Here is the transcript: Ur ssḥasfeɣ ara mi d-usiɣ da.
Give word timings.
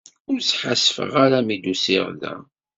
Ur 0.31 0.39
ssḥasfeɣ 0.41 1.13
ara 1.25 1.39
mi 1.47 1.57
d-usiɣ 1.61 2.05
da. 2.21 2.35